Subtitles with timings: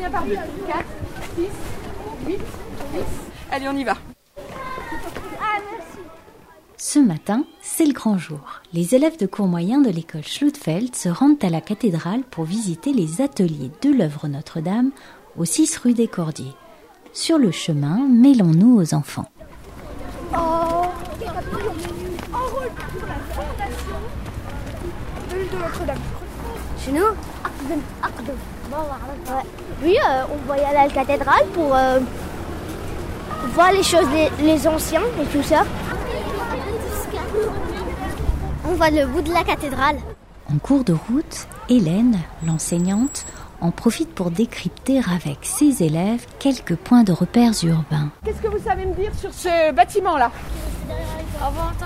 [0.00, 0.34] bien par deux.
[0.34, 0.84] 4,
[1.36, 1.46] 6,
[2.26, 2.40] 8, 10.
[3.52, 3.94] Allez, on y va.
[6.78, 8.40] Ce matin, c'est le grand jour.
[8.72, 12.92] Les élèves de cours moyen de l'école Schlutfeld se rendent à la cathédrale pour visiter
[12.92, 14.90] les ateliers de l'œuvre Notre-Dame
[15.36, 16.54] au 6 rue des Cordiers.
[17.12, 19.30] Sur le chemin, mêlons-nous aux enfants.
[20.32, 20.36] Oh,
[22.32, 23.96] enrôle pour la fondation
[25.28, 26.19] de Notre-Dame.
[26.84, 27.06] Chez nous
[27.44, 28.36] Aqdam, Aqdam.
[28.70, 29.42] Ouais.
[29.82, 31.98] Oui, euh, on va y aller à la cathédrale pour euh,
[33.52, 35.64] voir les choses, les, les anciens et tout ça.
[38.68, 39.96] On va le bout de la cathédrale.
[40.52, 43.26] En cours de route, Hélène, l'enseignante,
[43.60, 48.10] en profite pour décrypter avec ses élèves quelques points de repères urbains.
[48.24, 50.30] Qu'est-ce que vous savez me dire sur ce bâtiment-là?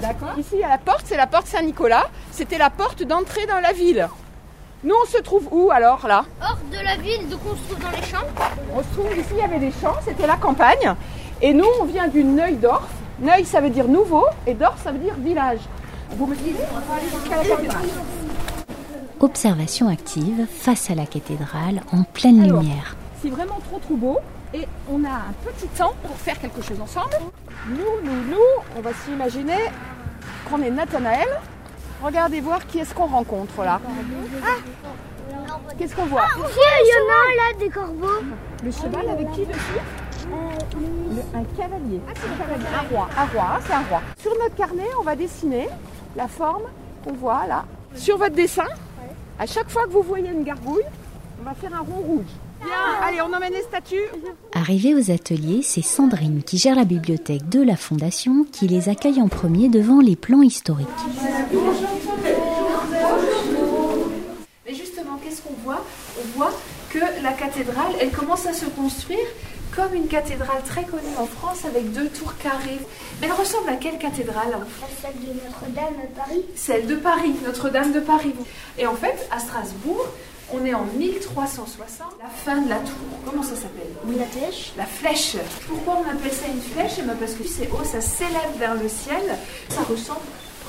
[0.00, 0.38] D'accord.
[0.38, 2.06] Ici, il y a la porte, c'est la porte Saint-Nicolas.
[2.30, 4.08] C'était la porte d'entrée dans la ville.
[4.84, 6.24] Nous, on se trouve où alors là?
[6.40, 8.26] Hors de la ville, donc on se trouve dans les champs.
[8.74, 10.94] On se trouve ici, il y avait des champs, c'était la campagne.
[11.42, 12.88] Et nous, on vient du Neuil-Dorf.
[13.20, 15.58] Neuil, ça veut dire nouveau, et Dorf, ça veut dire village.
[16.10, 17.88] Vous me dites, on va aller jusqu'à la cathédrale.
[19.20, 22.60] Observation active face à la cathédrale en pleine Alors.
[22.60, 22.96] lumière.
[23.20, 24.18] C'est vraiment trop trop beau.
[24.54, 27.16] Et on a un petit temps pour faire quelque chose ensemble.
[27.68, 29.58] Nous, nous, nous, on va s'imaginer
[30.48, 31.28] qu'on est Nathanaël.
[32.02, 33.80] Regardez voir qui est-ce qu'on rencontre là.
[35.78, 38.22] Qu'est-ce qu'on voit Il y en a là des corbeaux.
[38.64, 39.80] Le cheval avec qui dessus
[40.30, 42.00] Le- Un cavalier.
[42.06, 43.08] Un roi.
[43.16, 44.00] Un roi, hein, c'est un roi.
[44.18, 45.68] Sur notre carnet, on va dessiner
[46.16, 46.64] la forme
[47.04, 47.64] qu'on voit là.
[47.94, 48.66] Sur votre dessin,
[49.38, 50.82] à chaque fois que vous voyez une gargouille,
[51.40, 52.26] on va faire un rond rouge.
[52.64, 52.70] Bien,
[53.02, 54.08] allez, on emmène les statues.
[54.52, 59.20] Arrivée aux ateliers, c'est Sandrine qui gère la bibliothèque de la Fondation qui les accueille
[59.20, 60.88] en premier devant les plans historiques.
[64.66, 65.84] Mais justement, qu'est-ce qu'on voit?
[66.20, 66.52] On voit
[66.90, 69.18] que la cathédrale, elle commence à se construire
[69.76, 72.80] comme une cathédrale très connue en France avec deux tours carrées.
[73.20, 74.58] Mais elle ressemble à quelle cathédrale?
[75.00, 76.44] Celle de Notre-Dame à Paris.
[76.56, 78.34] Celle de Paris, Notre-Dame de Paris.
[78.78, 80.06] Et en fait, à Strasbourg,
[80.52, 82.94] on est en 1360, la fin de la tour.
[83.24, 83.88] Comment ça s'appelle?
[84.06, 84.72] Oui, la flèche.
[84.76, 85.36] La flèche.
[85.68, 86.92] Pourquoi on appelle ça une flèche?
[86.98, 89.22] Eh ben Parce que c'est haut, ça s'élève vers le ciel.
[89.68, 90.20] Ça ressemble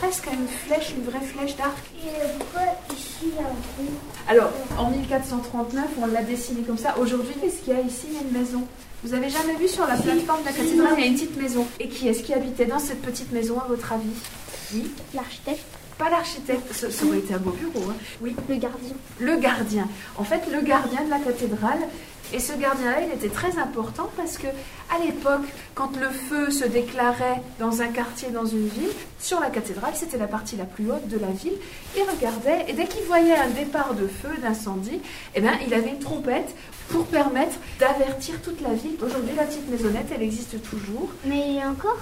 [0.00, 1.76] presque à une flèche, une vraie flèche d'arc.
[2.02, 2.62] Et pourquoi
[2.92, 3.86] ici il y a un trou?
[4.28, 6.96] Alors, en 1439, on l'a dessiné comme ça.
[6.98, 8.06] Aujourd'hui, qu'est-ce qu'il y a ici?
[8.08, 8.62] Il y a une maison.
[9.04, 11.36] Vous avez jamais vu sur la plateforme de la cathédrale, il y a une petite
[11.40, 11.64] maison.
[11.78, 14.10] Et qui est-ce qui habitait dans cette petite maison, à votre avis?
[14.74, 15.64] Oui L'architecte.
[15.98, 17.90] Pas l'architecte, ça, ça aurait été un beau bureau.
[17.90, 17.96] hein.
[18.22, 18.94] Oui, Le gardien.
[19.18, 19.88] le gardien.
[20.16, 21.80] En fait, le gardien de la cathédrale.
[22.30, 24.48] Et ce gardien-là, il était très important parce que,
[24.94, 29.48] à l'époque, quand le feu se déclarait dans un quartier, dans une ville, sur la
[29.48, 31.54] cathédrale, c'était la partie la plus haute de la ville,
[31.96, 35.00] il regardait et dès qu'il voyait un départ de feu, d'incendie,
[35.34, 36.54] eh ben, il avait une trompette
[36.90, 38.96] pour permettre d'avertir toute la ville.
[39.02, 41.08] Aujourd'hui, la petite maisonnette, elle existe toujours.
[41.24, 41.96] Mais il y a encore?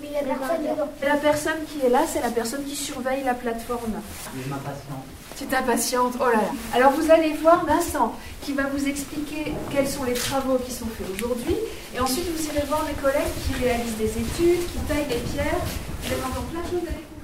[0.00, 0.88] Mais il y a personne dedans.
[1.02, 4.00] Et la personne qui est là, c'est la personne qui surveille la plateforme.
[5.36, 6.52] Tu t'impatientes, oh là là.
[6.74, 10.86] Alors vous allez voir Vincent qui va vous expliquer quels sont les travaux qui sont
[10.86, 11.56] faits aujourd'hui.
[11.94, 15.60] Et ensuite vous irez voir mes collègues qui réalisent des études, qui taillent les pierres.
[16.02, 17.19] Vous allez voir plein de choses à découvrir.